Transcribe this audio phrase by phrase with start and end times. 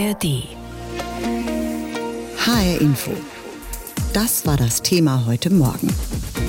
[0.00, 0.44] ARD.
[2.38, 3.10] HR Info.
[4.14, 5.88] Das war das Thema heute Morgen.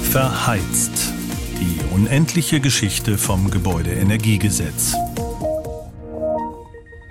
[0.04, 1.12] Verheizt.
[1.60, 4.96] Die unendliche Geschichte vom Gebäudeenergiegesetz.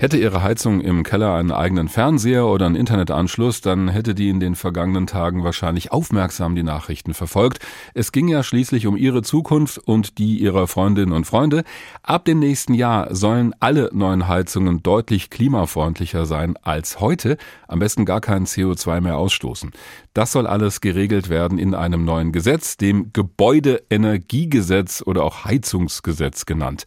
[0.01, 4.41] Hätte Ihre Heizung im Keller einen eigenen Fernseher oder einen Internetanschluss, dann hätte die in
[4.41, 7.59] den vergangenen Tagen wahrscheinlich aufmerksam die Nachrichten verfolgt.
[7.93, 11.65] Es ging ja schließlich um Ihre Zukunft und die Ihrer Freundinnen und Freunde.
[12.03, 17.37] Ab dem nächsten Jahr sollen alle neuen Heizungen deutlich klimafreundlicher sein als heute,
[17.69, 19.71] am besten gar kein CO2 mehr ausstoßen.
[20.15, 26.87] Das soll alles geregelt werden in einem neuen Gesetz, dem Gebäudeenergiegesetz oder auch Heizungsgesetz genannt.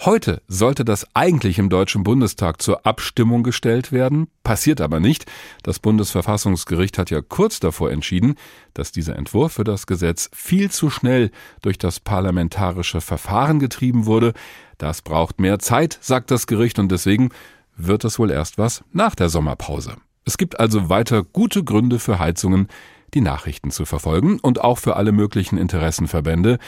[0.00, 5.24] Heute sollte das eigentlich im Deutschen Bundestag zur Abstimmung gestellt werden, passiert aber nicht.
[5.62, 8.34] Das Bundesverfassungsgericht hat ja kurz davor entschieden,
[8.74, 11.30] dass dieser Entwurf für das Gesetz viel zu schnell
[11.62, 14.34] durch das parlamentarische Verfahren getrieben wurde.
[14.76, 17.30] Das braucht mehr Zeit, sagt das Gericht, und deswegen
[17.74, 19.96] wird es wohl erst was nach der Sommerpause.
[20.26, 22.68] Es gibt also weiter gute Gründe für Heizungen,
[23.14, 26.58] die Nachrichten zu verfolgen und auch für alle möglichen Interessenverbände,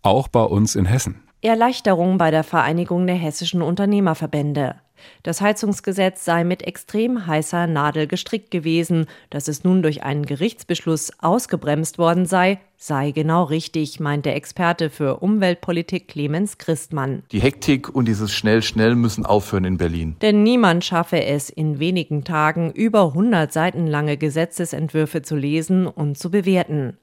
[0.00, 1.27] auch bei uns in Hessen.
[1.40, 4.74] Erleichterung bei der Vereinigung der hessischen Unternehmerverbände.
[5.22, 9.06] Das Heizungsgesetz sei mit extrem heißer Nadel gestrickt gewesen.
[9.30, 14.88] Dass es nun durch einen Gerichtsbeschluss ausgebremst worden sei, sei genau richtig, meint der Experte
[14.88, 17.24] für Umweltpolitik Clemens Christmann.
[17.32, 20.16] Die Hektik und dieses schnell, schnell müssen aufhören in Berlin.
[20.22, 26.16] Denn niemand schaffe es, in wenigen Tagen über 100 Seiten lange Gesetzesentwürfe zu lesen und
[26.16, 26.96] zu bewerten.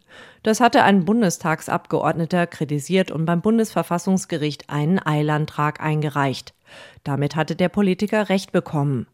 [0.44, 6.55] Das hatte ein Bundestagsabgeordneter kritisiert und beim Bundesverfassungsgericht einen Eilantrag eingereicht.
[7.03, 9.08] Damit hatte der Politiker Recht bekommen.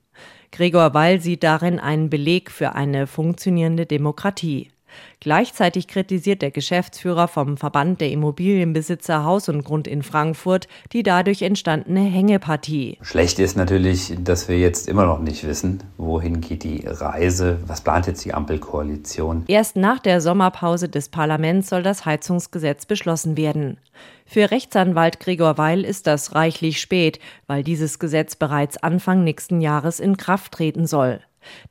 [0.52, 4.70] Gregor Wall sieht darin einen Beleg für eine funktionierende Demokratie.
[5.20, 11.42] Gleichzeitig kritisiert der Geschäftsführer vom Verband der Immobilienbesitzer Haus und Grund in Frankfurt die dadurch
[11.42, 12.98] entstandene Hängepartie.
[13.02, 17.82] Schlecht ist natürlich, dass wir jetzt immer noch nicht wissen, wohin geht die Reise, was
[17.82, 19.44] plant jetzt die Ampelkoalition.
[19.48, 23.78] Erst nach der Sommerpause des Parlaments soll das Heizungsgesetz beschlossen werden.
[24.26, 30.00] Für Rechtsanwalt Gregor Weil ist das reichlich spät, weil dieses Gesetz bereits Anfang nächsten Jahres
[30.00, 31.20] in Kraft treten soll.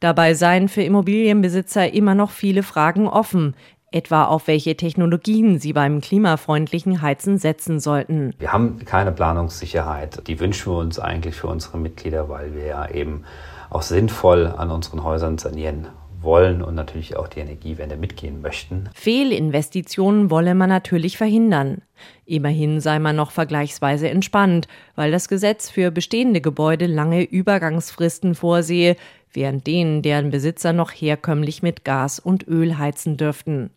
[0.00, 3.54] Dabei seien für Immobilienbesitzer immer noch viele Fragen offen,
[3.92, 8.34] etwa auf welche Technologien sie beim klimafreundlichen Heizen setzen sollten.
[8.38, 10.26] Wir haben keine Planungssicherheit.
[10.28, 13.25] Die wünschen wir uns eigentlich für unsere Mitglieder, weil wir ja eben
[13.69, 15.88] auch sinnvoll an unseren Häusern sanieren
[16.22, 18.91] wollen und natürlich auch die Energiewende mitgehen möchten.
[18.94, 21.82] Fehlinvestitionen wolle man natürlich verhindern.
[22.26, 28.97] Immerhin sei man noch vergleichsweise entspannt, weil das Gesetz für bestehende Gebäude lange Übergangsfristen vorsehe,
[29.32, 33.70] während denen, deren Besitzer noch herkömmlich mit Gas und Öl heizen dürften.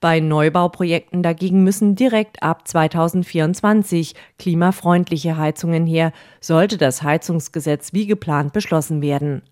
[0.00, 8.52] Bei Neubauprojekten dagegen müssen direkt ab 2024 klimafreundliche Heizungen her, sollte das Heizungsgesetz wie geplant
[8.52, 9.42] beschlossen werden.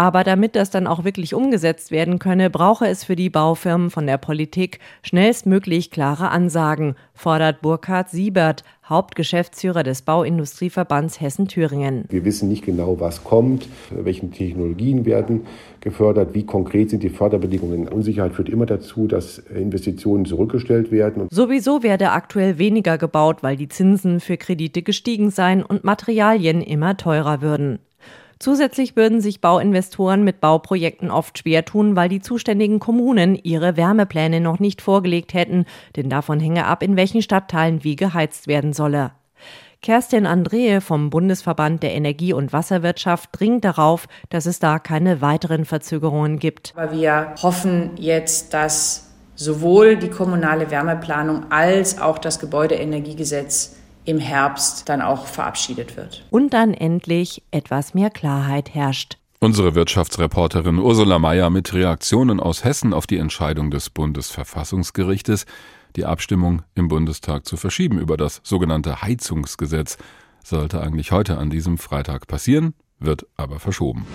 [0.00, 4.06] Aber damit das dann auch wirklich umgesetzt werden könne, brauche es für die Baufirmen von
[4.06, 12.06] der Politik schnellstmöglich klare Ansagen, fordert Burkhard Siebert, Hauptgeschäftsführer des Bauindustrieverbands Hessen-Thüringen.
[12.08, 15.42] Wir wissen nicht genau, was kommt, welche Technologien werden
[15.80, 17.86] gefördert, wie konkret sind die Förderbedingungen.
[17.86, 21.28] Unsicherheit führt immer dazu, dass Investitionen zurückgestellt werden.
[21.30, 26.96] Sowieso werde aktuell weniger gebaut, weil die Zinsen für Kredite gestiegen seien und Materialien immer
[26.96, 27.80] teurer würden.
[28.40, 34.40] Zusätzlich würden sich Bauinvestoren mit Bauprojekten oft schwer tun, weil die zuständigen Kommunen ihre Wärmepläne
[34.40, 39.10] noch nicht vorgelegt hätten, denn davon hänge ab, in welchen Stadtteilen wie geheizt werden solle.
[39.82, 45.66] Kerstin Andrehe vom Bundesverband der Energie- und Wasserwirtschaft dringt darauf, dass es da keine weiteren
[45.66, 46.72] Verzögerungen gibt.
[46.76, 54.88] Aber wir hoffen jetzt, dass sowohl die kommunale Wärmeplanung als auch das Gebäudeenergiegesetz im Herbst
[54.88, 56.24] dann auch verabschiedet wird.
[56.30, 59.18] Und dann endlich etwas mehr Klarheit herrscht.
[59.38, 65.46] Unsere Wirtschaftsreporterin Ursula Mayer mit Reaktionen aus Hessen auf die Entscheidung des Bundesverfassungsgerichtes,
[65.96, 69.96] die Abstimmung im Bundestag zu verschieben über das sogenannte Heizungsgesetz.
[70.44, 74.06] Sollte eigentlich heute an diesem Freitag passieren, wird aber verschoben.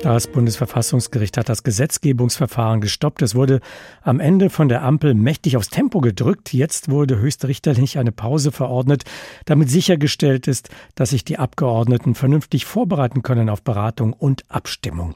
[0.00, 3.20] Das Bundesverfassungsgericht hat das Gesetzgebungsverfahren gestoppt.
[3.20, 3.58] Es wurde
[4.02, 6.52] am Ende von der Ampel mächtig aufs Tempo gedrückt.
[6.52, 9.02] Jetzt wurde höchstrichterlich eine Pause verordnet,
[9.44, 15.14] damit sichergestellt ist, dass sich die Abgeordneten vernünftig vorbereiten können auf Beratung und Abstimmung.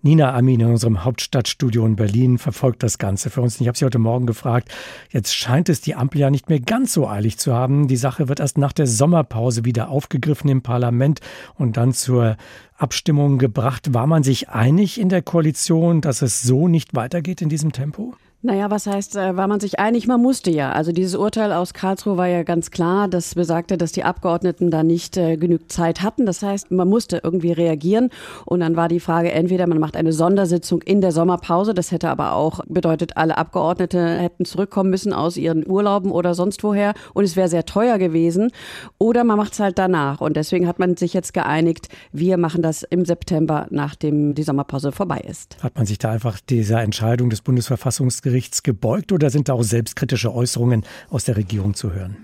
[0.00, 3.60] Nina Amin in unserem Hauptstadtstudio in Berlin verfolgt das Ganze für uns.
[3.60, 4.70] Ich habe sie heute Morgen gefragt.
[5.10, 7.86] Jetzt scheint es die Ampel ja nicht mehr ganz so eilig zu haben.
[7.86, 11.20] Die Sache wird erst nach der Sommerpause wieder aufgegriffen im Parlament
[11.58, 12.38] und dann zur
[12.82, 13.94] Abstimmung gebracht.
[13.94, 18.14] War man sich einig in der Koalition, dass es so nicht weitergeht in diesem Tempo?
[18.44, 20.08] Naja, was heißt, äh, war man sich einig?
[20.08, 20.72] Man musste ja.
[20.72, 23.06] Also dieses Urteil aus Karlsruhe war ja ganz klar.
[23.06, 26.26] Das besagte, dass die Abgeordneten da nicht äh, genügend Zeit hatten.
[26.26, 28.10] Das heißt, man musste irgendwie reagieren.
[28.44, 31.72] Und dann war die Frage, entweder man macht eine Sondersitzung in der Sommerpause.
[31.72, 36.64] Das hätte aber auch bedeutet, alle Abgeordnete hätten zurückkommen müssen aus ihren Urlauben oder sonst
[36.64, 36.94] woher.
[37.14, 38.50] Und es wäre sehr teuer gewesen.
[38.98, 40.20] Oder man macht es halt danach.
[40.20, 44.90] Und deswegen hat man sich jetzt geeinigt, wir machen das im September, nachdem die Sommerpause
[44.90, 45.62] vorbei ist.
[45.62, 49.62] Hat man sich da einfach dieser Entscheidung des Bundesverfassungsgerichts Bundesgerichts gebeugt oder sind da auch
[49.62, 52.16] selbstkritische Äußerungen aus der Regierung zu hören?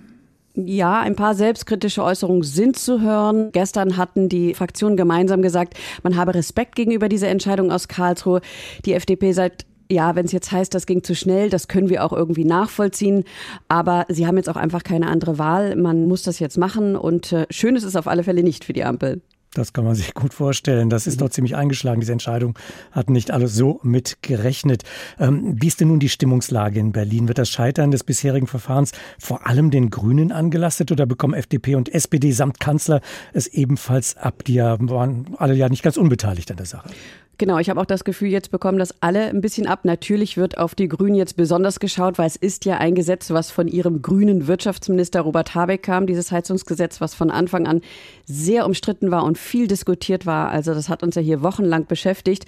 [0.55, 3.51] Ja, ein paar selbstkritische Äußerungen sind zu hören.
[3.53, 8.41] Gestern hatten die Fraktionen gemeinsam gesagt, man habe Respekt gegenüber dieser Entscheidung aus Karlsruhe.
[8.85, 12.05] Die FDP sagt, ja, wenn es jetzt heißt, das ging zu schnell, das können wir
[12.05, 13.25] auch irgendwie nachvollziehen.
[13.69, 15.77] Aber sie haben jetzt auch einfach keine andere Wahl.
[15.77, 18.73] Man muss das jetzt machen und äh, schön ist es auf alle Fälle nicht für
[18.73, 19.21] die Ampel.
[19.55, 20.91] Das kann man sich gut vorstellen.
[20.91, 21.25] Das ist mhm.
[21.25, 22.01] doch ziemlich eingeschlagen.
[22.01, 22.59] Diese Entscheidung
[22.93, 24.85] hatten nicht alle so mit gerechnet.
[25.19, 27.29] Ähm, wie ist denn nun die Stimmungslage in Berlin?
[27.29, 31.89] Wird das Scheitern des bisherigen Verfahrens vor allem den Grünen angelastet oder bekommen FDP und
[31.89, 33.01] SPD samt Kanzler
[33.33, 34.45] es ebenfalls ab?
[34.45, 36.91] Die ja, waren alle ja nicht ganz unbeteiligt an der Sache.
[37.41, 39.85] Genau, ich habe auch das Gefühl, jetzt bekommen das alle ein bisschen ab.
[39.85, 43.53] Natürlich wird auf die Grünen jetzt besonders geschaut, weil es ist ja ein Gesetz, was
[43.53, 47.81] von ihrem grünen Wirtschaftsminister Robert Habeck kam, dieses Heizungsgesetz, was von Anfang an
[48.25, 50.51] sehr umstritten war und viel diskutiert war.
[50.51, 52.45] Also das hat uns ja hier wochenlang beschäftigt.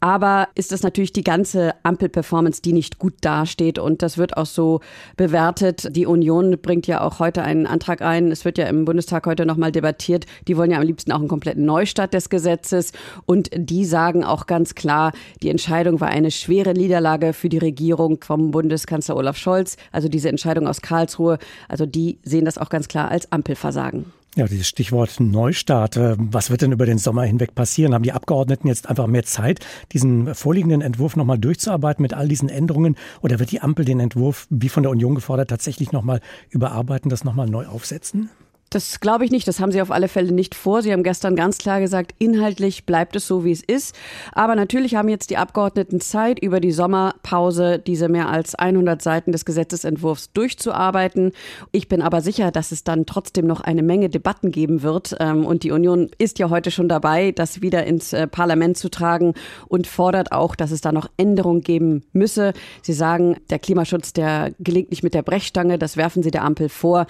[0.00, 4.46] Aber ist das natürlich die ganze Ampel-Performance, die nicht gut dasteht und das wird auch
[4.46, 4.80] so
[5.18, 5.94] bewertet.
[5.94, 8.32] Die Union bringt ja auch heute einen Antrag ein.
[8.32, 10.24] Es wird ja im Bundestag heute nochmal debattiert.
[10.48, 12.92] Die wollen ja am liebsten auch einen kompletten Neustart des Gesetzes
[13.26, 15.12] und die sagen auch ganz klar,
[15.42, 19.76] die Entscheidung war eine schwere Niederlage für die Regierung vom Bundeskanzler Olaf Scholz.
[19.92, 21.38] Also diese Entscheidung aus Karlsruhe,
[21.68, 24.06] also die sehen das auch ganz klar als Ampelversagen.
[24.36, 25.96] Ja, dieses Stichwort Neustart.
[25.96, 27.94] Äh, was wird denn über den Sommer hinweg passieren?
[27.94, 29.58] Haben die Abgeordneten jetzt einfach mehr Zeit,
[29.92, 32.96] diesen vorliegenden Entwurf nochmal durchzuarbeiten mit all diesen Änderungen?
[33.22, 37.24] Oder wird die Ampel den Entwurf, wie von der Union gefordert, tatsächlich nochmal überarbeiten, das
[37.24, 38.30] nochmal neu aufsetzen?
[38.72, 39.48] Das glaube ich nicht.
[39.48, 40.82] Das haben Sie auf alle Fälle nicht vor.
[40.82, 43.96] Sie haben gestern ganz klar gesagt, inhaltlich bleibt es so, wie es ist.
[44.30, 49.32] Aber natürlich haben jetzt die Abgeordneten Zeit, über die Sommerpause diese mehr als 100 Seiten
[49.32, 51.32] des Gesetzesentwurfs durchzuarbeiten.
[51.72, 55.16] Ich bin aber sicher, dass es dann trotzdem noch eine Menge Debatten geben wird.
[55.18, 58.88] Ähm, und die Union ist ja heute schon dabei, das wieder ins äh, Parlament zu
[58.88, 59.34] tragen
[59.66, 62.52] und fordert auch, dass es da noch Änderungen geben müsse.
[62.82, 65.76] Sie sagen, der Klimaschutz, der gelingt nicht mit der Brechstange.
[65.76, 67.08] Das werfen Sie der Ampel vor.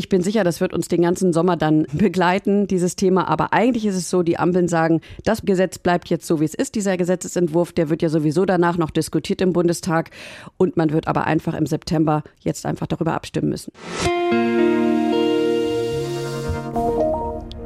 [0.00, 3.28] Ich bin sicher, das wird uns den ganzen Sommer dann begleiten, dieses Thema.
[3.28, 6.54] Aber eigentlich ist es so, die Ampeln sagen, das Gesetz bleibt jetzt so, wie es
[6.54, 6.74] ist.
[6.74, 10.08] Dieser Gesetzesentwurf, der wird ja sowieso danach noch diskutiert im Bundestag.
[10.56, 13.72] Und man wird aber einfach im September jetzt einfach darüber abstimmen müssen.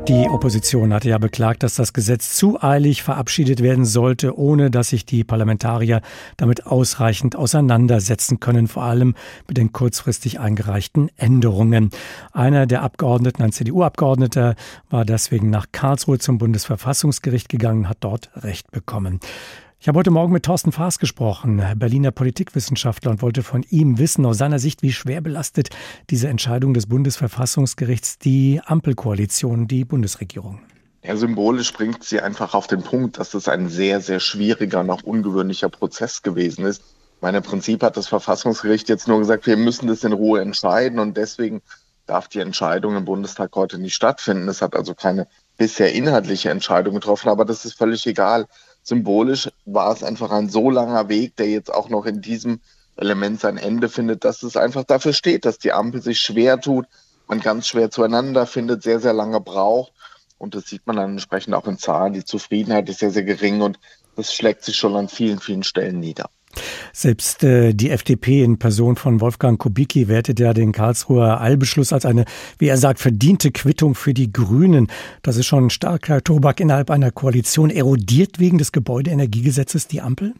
[0.09, 4.91] Die Opposition hatte ja beklagt, dass das Gesetz zu eilig verabschiedet werden sollte, ohne dass
[4.91, 6.03] sich die Parlamentarier
[6.37, 9.15] damit ausreichend auseinandersetzen können, vor allem
[9.49, 11.89] mit den kurzfristig eingereichten Änderungen.
[12.33, 14.57] Einer der Abgeordneten, ein CDU-Abgeordneter,
[14.91, 19.21] war deswegen nach Karlsruhe zum Bundesverfassungsgericht gegangen, hat dort Recht bekommen.
[19.85, 24.25] Ich habe heute Morgen mit Thorsten Faas gesprochen, Berliner Politikwissenschaftler, und wollte von ihm wissen,
[24.25, 25.69] aus seiner Sicht, wie schwer belastet
[26.09, 30.63] diese Entscheidung des Bundesverfassungsgerichts die Ampelkoalition, die Bundesregierung.
[31.03, 35.03] Ja, symbolisch bringt sie einfach auf den Punkt, dass es ein sehr, sehr schwieriger auch
[35.03, 36.83] ungewöhnlicher Prozess gewesen ist.
[37.21, 41.19] Meine Prinzip hat das Verfassungsgericht jetzt nur gesagt, wir müssen das in Ruhe entscheiden und
[41.19, 41.61] deswegen
[42.07, 44.49] darf die Entscheidung im Bundestag heute nicht stattfinden.
[44.49, 45.27] Es hat also keine
[45.59, 48.47] bisher inhaltliche Entscheidung getroffen, aber das ist völlig egal
[48.85, 52.61] symbolisch war es einfach ein so langer Weg, der jetzt auch noch in diesem
[52.97, 56.87] Element sein Ende findet, dass es einfach dafür steht, dass die Ampel sich schwer tut,
[57.27, 59.93] man ganz schwer zueinander findet, sehr, sehr lange braucht.
[60.39, 62.13] Und das sieht man dann entsprechend auch in Zahlen.
[62.13, 63.79] Die Zufriedenheit ist sehr, sehr gering und
[64.15, 66.29] das schlägt sich schon an vielen, vielen Stellen nieder.
[66.93, 72.07] Selbst äh, die FDP in Person von Wolfgang Kubicki wertet ja den Karlsruher Eilbeschluss als
[72.07, 72.25] eine,
[72.59, 74.89] wie er sagt, verdiente Quittung für die Grünen.
[75.23, 77.71] Das ist schon ein starker Tobak innerhalb einer Koalition.
[77.71, 80.35] Erodiert wegen des Gebäudeenergiegesetzes die Ampel?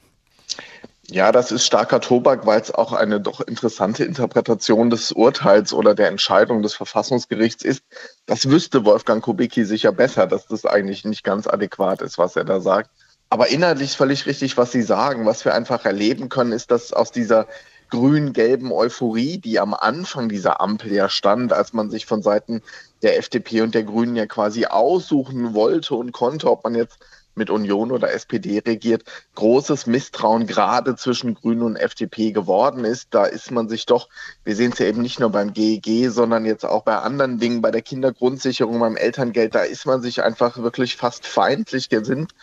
[1.09, 5.95] Ja, das ist starker Tobak, weil es auch eine doch interessante Interpretation des Urteils oder
[5.95, 7.83] der Entscheidung des Verfassungsgerichts ist.
[8.25, 12.45] Das wüsste Wolfgang Kubicki sicher besser, dass das eigentlich nicht ganz adäquat ist, was er
[12.45, 12.91] da sagt.
[13.31, 15.27] Aber inhaltlich völlig richtig, was Sie sagen.
[15.27, 17.47] Was wir einfach erleben können, ist, dass aus dieser
[17.91, 22.63] grün-gelben Euphorie, die am Anfang dieser Ampel ja stand, als man sich von Seiten
[23.03, 26.99] der FDP und der Grünen ja quasi aussuchen wollte und konnte, ob man jetzt
[27.37, 29.05] mit Union oder SPD regiert,
[29.35, 33.09] großes Misstrauen gerade zwischen Grünen und FDP geworden ist.
[33.11, 34.09] Da ist man sich doch,
[34.45, 37.61] wir sehen es ja eben nicht nur beim GEG, sondern jetzt auch bei anderen Dingen,
[37.61, 42.35] bei der Kindergrundsicherung, beim Elterngeld, da ist man sich einfach wirklich fast feindlich gesinnt.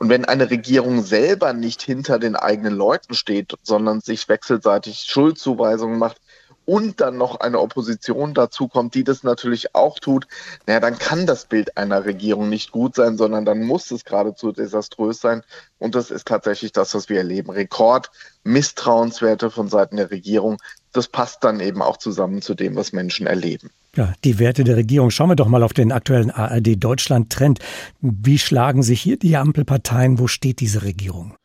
[0.00, 5.98] Und wenn eine Regierung selber nicht hinter den eigenen Leuten steht, sondern sich wechselseitig Schuldzuweisungen
[5.98, 6.22] macht,
[6.64, 10.26] und dann noch eine Opposition dazu kommt, die das natürlich auch tut,
[10.66, 14.52] naja, dann kann das Bild einer Regierung nicht gut sein, sondern dann muss es geradezu
[14.52, 15.42] desaströs sein.
[15.78, 17.50] Und das ist tatsächlich das, was wir erleben.
[17.50, 18.10] Rekord,
[18.42, 20.56] Misstrauenswerte von Seiten der Regierung.
[20.92, 23.70] Das passt dann eben auch zusammen zu dem, was Menschen erleben.
[24.00, 25.10] Ja, die Werte der Regierung.
[25.10, 27.58] Schauen wir doch mal auf den aktuellen ARD-Deutschland-Trend.
[28.00, 30.18] Wie schlagen sich hier die Ampelparteien?
[30.18, 31.36] Wo steht diese Regierung?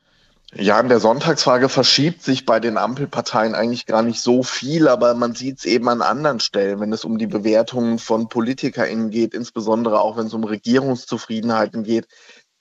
[0.54, 5.16] Ja, in der Sonntagsfrage verschiebt sich bei den Ampelparteien eigentlich gar nicht so viel, aber
[5.16, 9.34] man sieht es eben an anderen Stellen, wenn es um die Bewertungen von PolitikerInnen geht,
[9.34, 12.08] insbesondere auch wenn es um Regierungszufriedenheiten geht.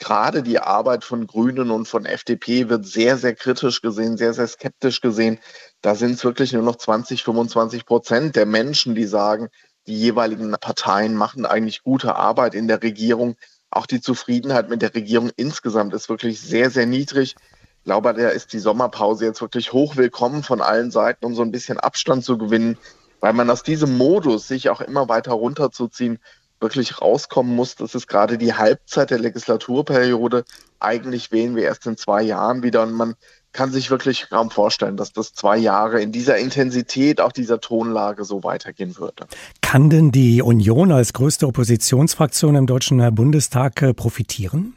[0.01, 4.49] Gerade die Arbeit von Grünen und von FDP wird sehr, sehr kritisch gesehen, sehr, sehr
[4.49, 5.39] skeptisch gesehen.
[5.83, 9.51] Da sind es wirklich nur noch 20, 25 Prozent der Menschen, die sagen,
[9.87, 13.37] die jeweiligen Parteien machen eigentlich gute Arbeit in der Regierung.
[13.71, 17.35] Auch die Zufriedenheit mit der Regierung insgesamt ist wirklich sehr, sehr niedrig.
[17.79, 21.51] Ich glaube, da ist die Sommerpause jetzt wirklich hochwillkommen von allen Seiten, um so ein
[21.51, 22.79] bisschen Abstand zu gewinnen,
[23.21, 26.19] weil man aus diesem Modus, sich auch immer weiter runterzuziehen,
[26.61, 27.77] wirklich rauskommen muss.
[27.77, 30.45] Das ist gerade die Halbzeit der Legislaturperiode.
[30.81, 33.17] Eigentlich wählen wir erst in zwei Jahren wieder und man
[33.55, 38.25] kann sich wirklich kaum vorstellen, dass das zwei Jahre in dieser Intensität, auch dieser Tonlage
[38.25, 39.27] so weitergehen würde.
[39.63, 44.75] Kann denn die Union als größte Oppositionsfraktion im Deutschen Bundestag äh, profitieren?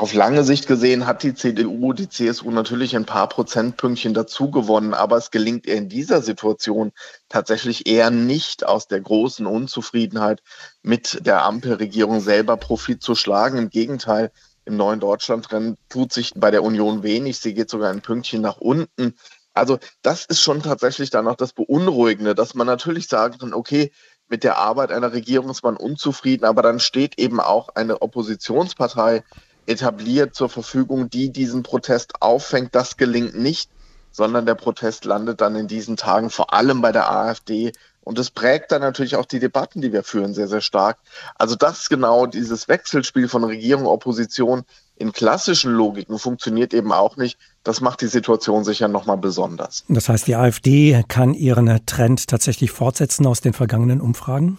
[0.00, 4.94] Auf lange Sicht gesehen hat die CDU, die CSU natürlich ein paar Prozentpünktchen dazu gewonnen,
[4.94, 6.92] aber es gelingt ihr in dieser Situation
[7.28, 10.40] tatsächlich eher nicht aus der großen Unzufriedenheit
[10.82, 13.58] mit der Ampelregierung selber Profit zu schlagen.
[13.58, 14.32] Im Gegenteil,
[14.70, 17.38] im neuen Deutschlandrennen tut sich bei der Union wenig.
[17.38, 19.14] Sie geht sogar ein Pünktchen nach unten.
[19.52, 23.90] Also das ist schon tatsächlich dann auch das Beunruhigende, dass man natürlich sagen kann, okay,
[24.28, 29.24] mit der Arbeit einer Regierung ist man unzufrieden, aber dann steht eben auch eine Oppositionspartei
[29.66, 32.74] etabliert zur Verfügung, die diesen Protest auffängt.
[32.74, 33.70] Das gelingt nicht,
[34.12, 37.72] sondern der Protest landet dann in diesen Tagen vor allem bei der AfD.
[38.02, 40.98] Und es prägt dann natürlich auch die Debatten, die wir führen, sehr, sehr stark.
[41.36, 44.64] Also das genau, dieses Wechselspiel von Regierung, Opposition
[44.96, 47.38] in klassischen Logiken funktioniert eben auch nicht.
[47.62, 49.84] Das macht die Situation sicher nochmal besonders.
[49.88, 54.58] Das heißt, die AfD kann ihren Trend tatsächlich fortsetzen aus den vergangenen Umfragen?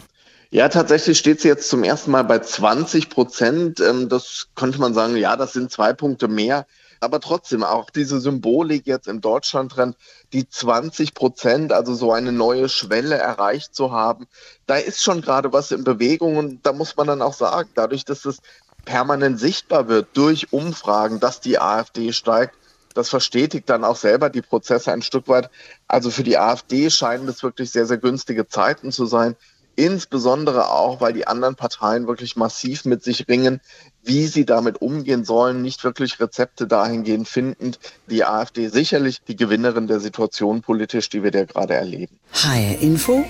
[0.50, 3.80] Ja, tatsächlich steht sie jetzt zum ersten Mal bei 20 Prozent.
[3.80, 6.66] Ähm, das könnte man sagen, ja, das sind zwei Punkte mehr.
[7.02, 9.96] Aber trotzdem auch diese Symbolik jetzt im Deutschlandtrend,
[10.32, 14.28] die 20 Prozent, also so eine neue Schwelle erreicht zu haben,
[14.66, 18.04] da ist schon gerade was in Bewegung und da muss man dann auch sagen, dadurch,
[18.04, 18.38] dass es
[18.84, 22.54] permanent sichtbar wird durch Umfragen, dass die AfD steigt,
[22.94, 25.50] das verstetigt dann auch selber die Prozesse ein Stück weit.
[25.88, 29.34] Also für die AfD scheinen es wirklich sehr, sehr günstige Zeiten zu sein.
[29.74, 33.60] Insbesondere auch, weil die anderen Parteien wirklich massiv mit sich ringen,
[34.02, 37.78] wie sie damit umgehen sollen, nicht wirklich Rezepte dahingehend findend.
[38.10, 42.18] Die AfD sicherlich die Gewinnerin der Situation politisch, die wir da gerade erleben.
[42.32, 43.24] HR Info.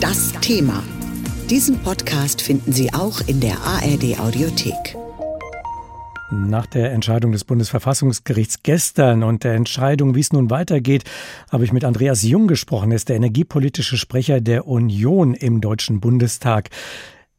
[0.00, 0.82] Das Thema.
[1.50, 4.96] Diesen Podcast finden Sie auch in der ARD Audiothek.
[6.30, 11.04] Nach der Entscheidung des Bundesverfassungsgerichts gestern und der Entscheidung, wie es nun weitergeht,
[11.50, 12.92] habe ich mit Andreas Jung gesprochen.
[12.92, 16.68] Er ist der energiepolitische Sprecher der Union im Deutschen Bundestag.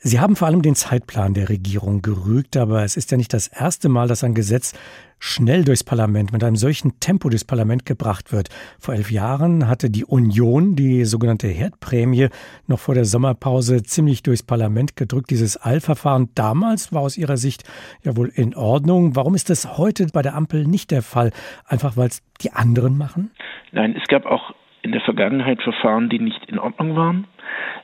[0.01, 3.49] Sie haben vor allem den Zeitplan der Regierung gerügt, aber es ist ja nicht das
[3.49, 4.73] erste Mal, dass ein Gesetz
[5.19, 8.47] schnell durchs Parlament, mit einem solchen Tempo durchs Parlament gebracht wird.
[8.79, 12.29] Vor elf Jahren hatte die Union die sogenannte Herdprämie
[12.65, 15.31] noch vor der Sommerpause ziemlich durchs Parlament gedrückt.
[15.31, 17.65] Dieses Eilverfahren damals war aus Ihrer Sicht
[18.01, 19.17] ja wohl in Ordnung.
[19.17, 21.31] Warum ist das heute bei der Ampel nicht der Fall?
[21.67, 23.31] Einfach weil es die anderen machen?
[23.73, 27.27] Nein, es gab auch in der Vergangenheit Verfahren, die nicht in Ordnung waren.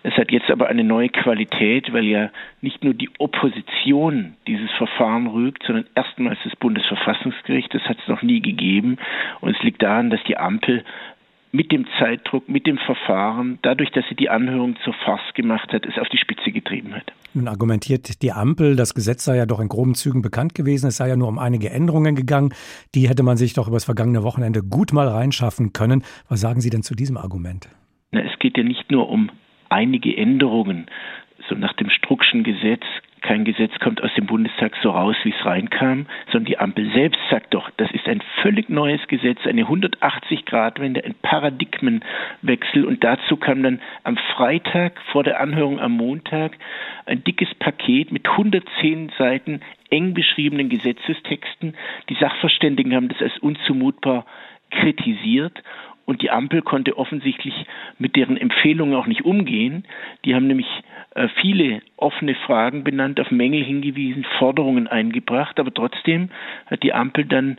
[0.03, 2.29] Es hat jetzt aber eine neue Qualität, weil ja
[2.61, 7.73] nicht nur die Opposition dieses Verfahren rügt, sondern erstmals das Bundesverfassungsgericht.
[7.73, 8.97] Das hat es noch nie gegeben.
[9.41, 10.83] Und es liegt daran, dass die Ampel
[11.51, 15.85] mit dem Zeitdruck, mit dem Verfahren, dadurch, dass sie die Anhörung zur Farce gemacht hat,
[15.85, 17.11] es auf die Spitze getrieben hat.
[17.35, 20.87] Nun argumentiert die Ampel, das Gesetz sei ja doch in groben Zügen bekannt gewesen.
[20.87, 22.53] Es sei ja nur um einige Änderungen gegangen.
[22.95, 26.03] Die hätte man sich doch über das vergangene Wochenende gut mal reinschaffen können.
[26.29, 27.67] Was sagen Sie denn zu diesem Argument?
[28.11, 29.29] Na, es geht ja nicht nur um
[29.67, 30.85] einige Änderungen.
[31.49, 32.83] So nach dem Struckschen Gesetz,
[33.25, 37.19] kein Gesetz kommt aus dem Bundestag so raus, wie es reinkam, sondern die Ampel selbst
[37.31, 42.85] sagt doch, das ist ein völlig neues Gesetz, eine 180-Grad-Wende, ein Paradigmenwechsel.
[42.85, 46.51] Und dazu kam dann am Freitag vor der Anhörung am Montag
[47.07, 51.75] ein dickes Paket mit 110 Seiten eng beschriebenen Gesetzestexten.
[52.09, 54.25] Die Sachverständigen haben das als unzumutbar
[54.69, 55.63] kritisiert
[56.05, 57.53] und die Ampel konnte offensichtlich
[57.97, 59.85] mit deren Empfehlungen auch nicht umgehen.
[60.23, 60.67] Die haben nämlich
[61.15, 66.29] äh, viele offene Fragen benannt, auf Mängel hingewiesen, Forderungen eingebracht, aber trotzdem
[66.67, 67.57] hat die Ampel dann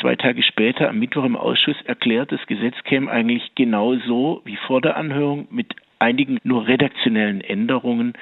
[0.00, 4.56] zwei Tage später am Mittwoch im Ausschuss erklärt, das Gesetz käme eigentlich genau so wie
[4.66, 5.74] vor der Anhörung mit
[6.04, 8.12] einigen nur redaktionellen Änderungen.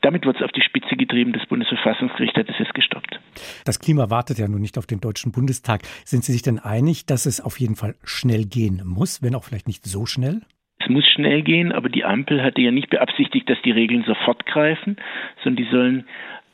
[0.00, 1.32] Damit wird es auf die Spitze getrieben.
[1.32, 3.20] Das Bundesverfassungsgericht hat es jetzt gestoppt.
[3.64, 5.82] Das Klima wartet ja nun nicht auf den Deutschen Bundestag.
[6.04, 9.44] Sind Sie sich denn einig, dass es auf jeden Fall schnell gehen muss, wenn auch
[9.44, 10.40] vielleicht nicht so schnell?
[10.78, 14.46] Es muss schnell gehen, aber die Ampel hatte ja nicht beabsichtigt, dass die Regeln sofort
[14.46, 14.96] greifen,
[15.42, 16.04] sondern die sollen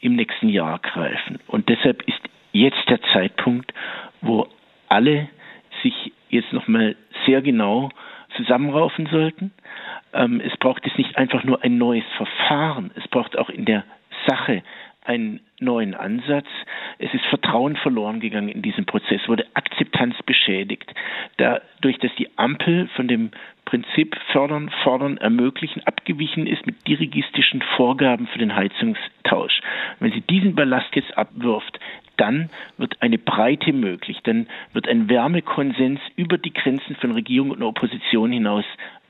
[0.01, 1.39] im nächsten Jahr greifen.
[1.47, 2.21] Und deshalb ist
[2.53, 3.73] jetzt der Zeitpunkt,
[4.21, 4.49] wo
[4.89, 5.29] alle
[5.83, 6.97] sich jetzt nochmal
[7.27, 7.91] sehr genau
[8.37, 9.53] zusammenraufen sollten.
[10.13, 13.85] Ähm, es braucht jetzt nicht einfach nur ein neues Verfahren, es braucht auch in der
[14.27, 14.63] Sache
[15.05, 16.47] einen neuen Ansatz.
[16.99, 20.93] Es ist Vertrauen verloren gegangen in diesem Prozess, wurde Akzeptanz beschädigt.
[21.39, 23.31] Dadurch, dass die Ampel von dem
[23.65, 29.61] Prinzip fördern, fordern, ermöglichen abgewichen ist mit dirigistischen Vorgaben für den Heizungstausch.
[29.99, 31.79] Wenn sie diesen Ballast jetzt abwirft,
[32.17, 37.63] dann wird eine Breite möglich, dann wird ein Wärmekonsens über die Grenzen von Regierung und
[37.63, 38.65] Opposition hinaus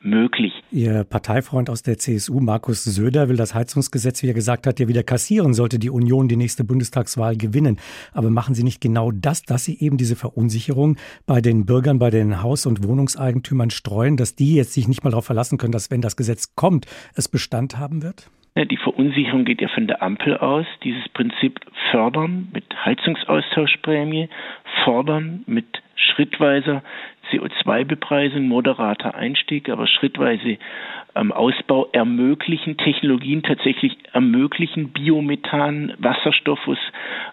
[0.05, 0.53] möglich.
[0.71, 4.89] Ihr Parteifreund aus der CSU, Markus Söder, will das Heizungsgesetz, wie er gesagt hat, ja
[4.89, 7.79] wieder kassieren, sollte die Union die nächste Bundestagswahl gewinnen.
[8.13, 12.11] Aber machen Sie nicht genau das, dass Sie eben diese Verunsicherung bei den Bürgern, bei
[12.11, 15.91] den Haus- und Wohnungseigentümern streuen, dass die jetzt sich nicht mal darauf verlassen können, dass
[15.91, 18.31] wenn das Gesetz kommt, es Bestand haben wird?
[18.55, 20.67] Die Verunsicherung geht ja von der Ampel aus.
[20.85, 21.59] Dieses Prinzip
[21.91, 24.29] fördern mit Heizungsaustauschprämie,
[24.85, 26.83] fordern mit schrittweiser
[27.31, 30.59] CO2-Bepreisung, moderater Einstieg, aber schrittweise
[31.15, 36.79] ähm, Ausbau ermöglichen, Technologien tatsächlich ermöglichen, Biomethan, Wasserstoff, wo es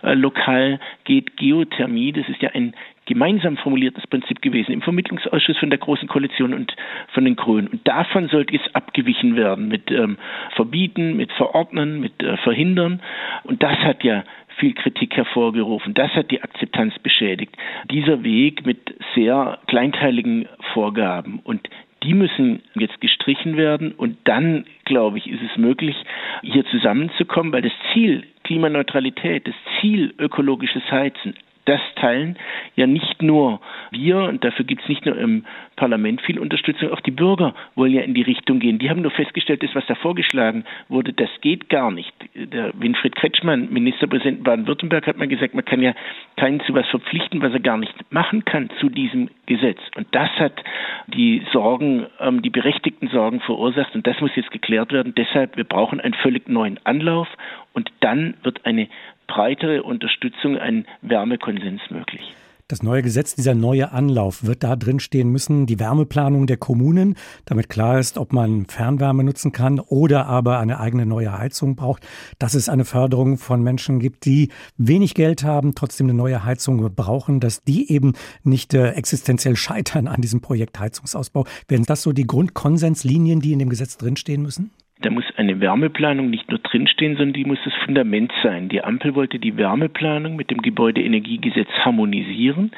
[0.03, 2.73] äh, lokal geht, Geothermie, das ist ja ein
[3.09, 6.75] gemeinsam formuliertes Prinzip gewesen im Vermittlungsausschuss von der Großen Koalition und
[7.11, 7.67] von den Grünen.
[7.67, 10.19] Und davon sollte jetzt abgewichen werden mit ähm,
[10.55, 13.01] Verbieten, mit Verordnen, mit äh, Verhindern.
[13.43, 14.23] Und das hat ja
[14.57, 15.95] viel Kritik hervorgerufen.
[15.95, 17.57] Das hat die Akzeptanz beschädigt.
[17.89, 18.77] Dieser Weg mit
[19.15, 21.67] sehr kleinteiligen Vorgaben und
[22.03, 25.95] die müssen jetzt gestrichen werden und dann, glaube ich, ist es möglich,
[26.43, 31.35] hier zusammenzukommen, weil das Ziel Klimaneutralität, das Ziel ökologisches Heizen,
[31.69, 32.35] das teilen
[32.75, 36.99] ja nicht nur wir, und dafür gibt es nicht nur im Parlament viel Unterstützung, auch
[36.99, 38.79] die Bürger wollen ja in die Richtung gehen.
[38.79, 42.13] Die haben nur festgestellt, das, was da vorgeschlagen wurde, das geht gar nicht.
[42.33, 45.93] Der Winfried Kretschmann, Ministerpräsident Baden-Württemberg, hat mal gesagt, man kann ja
[46.37, 49.79] keinen zu was verpflichten, was er gar nicht machen kann zu diesem Gesetz.
[49.95, 50.63] Und das hat
[51.07, 55.13] die Sorgen, ähm, die berechtigten Sorgen verursacht und das muss jetzt geklärt werden.
[55.15, 57.27] Deshalb, wir brauchen einen völlig neuen Anlauf
[57.73, 58.87] und dann wird eine
[59.29, 62.35] breitere Unterstützung, ein Wärmekonsens möglich.
[62.69, 67.15] Das neue Gesetz, dieser neue Anlauf, wird da drin stehen müssen, die Wärmeplanung der Kommunen,
[67.45, 72.05] damit klar ist, ob man Fernwärme nutzen kann oder aber eine eigene neue Heizung braucht,
[72.37, 76.93] dass es eine Förderung von Menschen gibt, die wenig Geld haben, trotzdem eine neue Heizung
[76.93, 78.13] brauchen, dass die eben
[78.43, 81.45] nicht äh, existenziell scheitern an diesem Projekt Heizungsausbau.
[81.67, 84.69] Wären das so die Grundkonsenslinien, die in dem Gesetz drinstehen müssen?
[85.01, 88.67] Da muss eine Wärmeplanung nicht nur drinstehen, sondern die muss das Fundament sein.
[88.67, 92.71] Die Ampel wollte die Wärmeplanung mit dem Gebäudeenergiegesetz harmonisieren.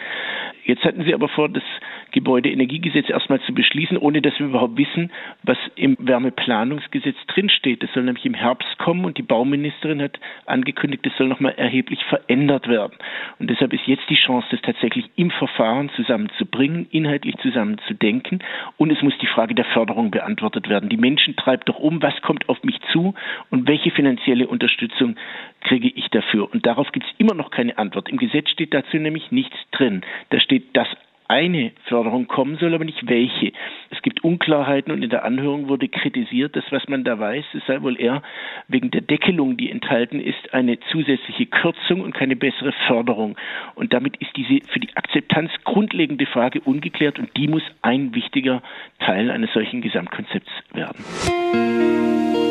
[0.64, 1.64] Jetzt hatten sie aber vor, das
[2.12, 5.12] Gebäudeenergiegesetz erstmal zu beschließen, ohne dass wir überhaupt wissen,
[5.44, 7.82] was im Wärmeplanungsgesetz drinsteht.
[7.82, 12.04] Das soll nämlich im Herbst kommen und die Bauministerin hat angekündigt, das soll nochmal erheblich
[12.06, 12.94] verändert werden.
[13.40, 18.44] Und deshalb ist jetzt die Chance, das tatsächlich im Verfahren zusammenzubringen, inhaltlich zusammenzudenken.
[18.78, 20.90] Und es muss die Frage der Förderung beantwortet werden.
[20.90, 23.14] Die Menschen treibt doch um, was kommt auf mich zu
[23.50, 25.16] und welche finanzielle Unterstützung
[25.62, 26.52] kriege ich dafür.
[26.52, 28.10] Und darauf gibt es immer noch keine Antwort.
[28.10, 30.02] Im Gesetz steht dazu nämlich nichts drin.
[30.30, 30.88] Da steht, dass
[31.32, 33.54] eine Förderung kommen soll, aber nicht welche.
[33.90, 37.66] Es gibt Unklarheiten und in der Anhörung wurde kritisiert, dass was man da weiß, es
[37.68, 38.22] sei wohl eher
[38.68, 43.38] wegen der Deckelung, die enthalten ist, eine zusätzliche Kürzung und keine bessere Förderung.
[43.76, 48.62] Und damit ist diese für die Akzeptanz grundlegende Frage ungeklärt und die muss ein wichtiger
[49.00, 52.51] Teil eines solchen Gesamtkonzepts werden.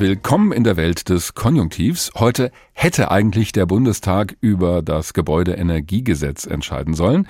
[0.00, 2.10] Willkommen in der Welt des Konjunktivs.
[2.14, 7.28] Heute hätte eigentlich der Bundestag über das Gebäudeenergiegesetz entscheiden sollen.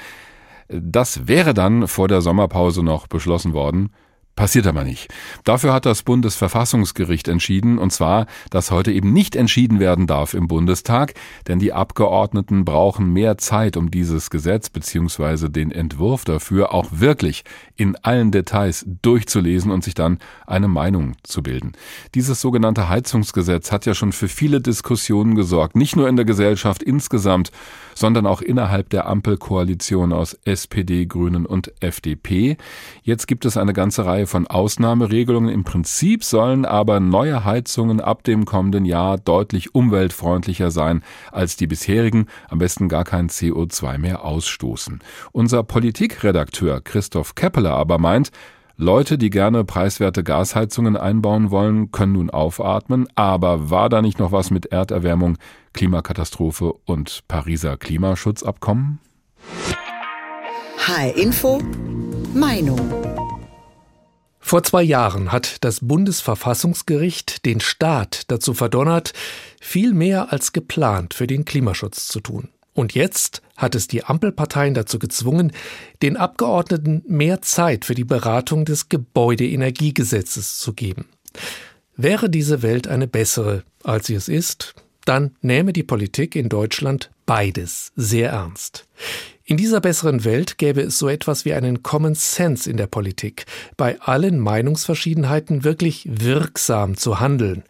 [0.68, 3.90] Das wäre dann vor der Sommerpause noch beschlossen worden.
[4.37, 5.12] Passiert aber nicht.
[5.42, 10.46] Dafür hat das Bundesverfassungsgericht entschieden, und zwar, dass heute eben nicht entschieden werden darf im
[10.46, 11.14] Bundestag,
[11.48, 15.48] denn die Abgeordneten brauchen mehr Zeit, um dieses Gesetz bzw.
[15.48, 17.42] den Entwurf dafür auch wirklich
[17.81, 21.73] in allen Details durchzulesen und sich dann eine Meinung zu bilden.
[22.14, 26.83] Dieses sogenannte Heizungsgesetz hat ja schon für viele Diskussionen gesorgt, nicht nur in der Gesellschaft
[26.83, 27.51] insgesamt,
[27.95, 32.59] sondern auch innerhalb der Ampelkoalition aus SPD, Grünen und FDP.
[33.03, 35.49] Jetzt gibt es eine ganze Reihe von Ausnahmeregelungen.
[35.49, 41.66] Im Prinzip sollen aber neue Heizungen ab dem kommenden Jahr deutlich umweltfreundlicher sein als die
[41.66, 45.01] bisherigen, am besten gar kein CO2 mehr ausstoßen.
[45.33, 48.30] Unser Politikredakteur Christoph Keppeler aber meint,
[48.76, 54.33] Leute, die gerne preiswerte Gasheizungen einbauen wollen, können nun aufatmen, aber war da nicht noch
[54.33, 55.37] was mit Erderwärmung,
[55.74, 58.98] Klimakatastrophe und Pariser Klimaschutzabkommen?
[60.78, 61.61] HR Info
[62.33, 62.80] Meinung
[64.50, 69.12] vor zwei Jahren hat das Bundesverfassungsgericht den Staat dazu verdonnert,
[69.61, 72.48] viel mehr als geplant für den Klimaschutz zu tun.
[72.74, 75.53] Und jetzt hat es die Ampelparteien dazu gezwungen,
[76.03, 81.07] den Abgeordneten mehr Zeit für die Beratung des Gebäudeenergiegesetzes zu geben.
[81.96, 87.11] Wäre diese Welt eine bessere, als sie es ist, dann nähme die Politik in Deutschland
[87.27, 88.87] beides sehr ernst.
[89.44, 93.46] In dieser besseren Welt gäbe es so etwas wie einen Common Sense in der Politik,
[93.77, 97.64] bei allen Meinungsverschiedenheiten wirklich wirksam zu handeln,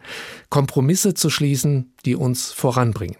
[0.49, 3.17] Kompromisse zu schließen, die uns voranbringen.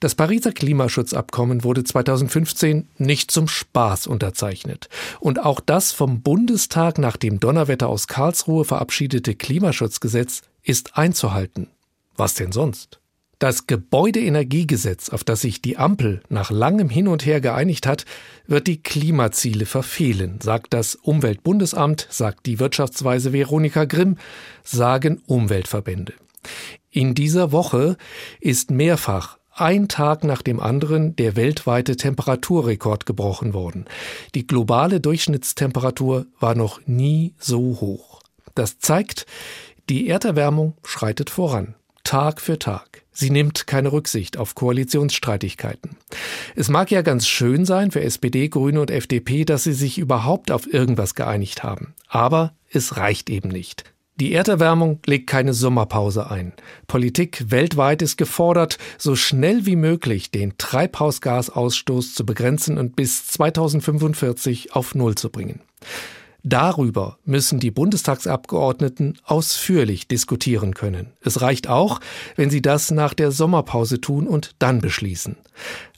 [0.00, 4.88] Das Pariser Klimaschutzabkommen wurde 2015 nicht zum Spaß unterzeichnet.
[5.20, 11.68] Und auch das vom Bundestag nach dem Donnerwetter aus Karlsruhe verabschiedete Klimaschutzgesetz ist einzuhalten.
[12.16, 13.00] Was denn sonst?
[13.40, 18.04] Das Gebäudeenergiegesetz, auf das sich die Ampel nach langem Hin und Her geeinigt hat,
[18.46, 24.18] wird die Klimaziele verfehlen, sagt das Umweltbundesamt, sagt die Wirtschaftsweise Veronika Grimm,
[24.62, 26.12] sagen Umweltverbände.
[26.90, 27.96] In dieser Woche
[28.40, 33.84] ist mehrfach ein Tag nach dem anderen der weltweite Temperaturrekord gebrochen worden.
[34.34, 38.20] Die globale Durchschnittstemperatur war noch nie so hoch.
[38.54, 39.26] Das zeigt,
[39.88, 43.02] die Erderwärmung schreitet voran, Tag für Tag.
[43.12, 45.96] Sie nimmt keine Rücksicht auf Koalitionsstreitigkeiten.
[46.56, 50.50] Es mag ja ganz schön sein für SPD, Grüne und FDP, dass sie sich überhaupt
[50.50, 51.94] auf irgendwas geeinigt haben.
[52.08, 53.84] Aber es reicht eben nicht.
[54.20, 56.52] Die Erderwärmung legt keine Sommerpause ein.
[56.86, 64.74] Politik weltweit ist gefordert, so schnell wie möglich den Treibhausgasausstoß zu begrenzen und bis 2045
[64.76, 65.60] auf Null zu bringen.
[66.42, 71.14] Darüber müssen die Bundestagsabgeordneten ausführlich diskutieren können.
[71.22, 71.98] Es reicht auch,
[72.36, 75.36] wenn sie das nach der Sommerpause tun und dann beschließen.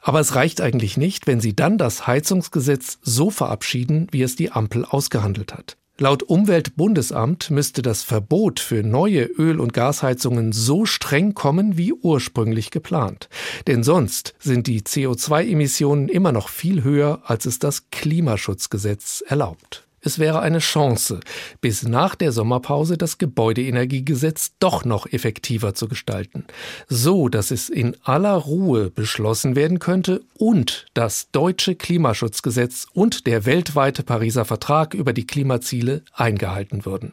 [0.00, 4.52] Aber es reicht eigentlich nicht, wenn sie dann das Heizungsgesetz so verabschieden, wie es die
[4.52, 5.76] Ampel ausgehandelt hat.
[6.02, 12.72] Laut Umweltbundesamt müsste das Verbot für neue Öl- und Gasheizungen so streng kommen wie ursprünglich
[12.72, 13.28] geplant.
[13.68, 19.86] Denn sonst sind die CO2-Emissionen immer noch viel höher, als es das Klimaschutzgesetz erlaubt.
[20.04, 21.20] Es wäre eine Chance,
[21.60, 26.44] bis nach der Sommerpause das Gebäudeenergiegesetz doch noch effektiver zu gestalten,
[26.88, 33.46] so dass es in aller Ruhe beschlossen werden könnte und das deutsche Klimaschutzgesetz und der
[33.46, 37.12] weltweite Pariser Vertrag über die Klimaziele eingehalten würden.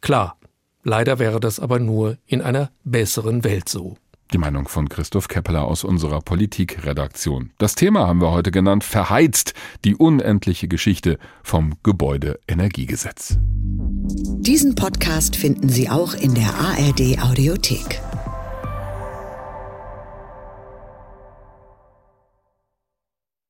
[0.00, 0.36] Klar,
[0.82, 3.96] leider wäre das aber nur in einer besseren Welt so.
[4.32, 7.50] Die Meinung von Christoph Keppeler aus unserer Politikredaktion.
[7.56, 9.54] Das Thema haben wir heute genannt Verheizt,
[9.86, 13.38] die unendliche Geschichte vom Gebäudeenergiegesetz.
[13.40, 18.02] Diesen Podcast finden Sie auch in der ARD Audiothek.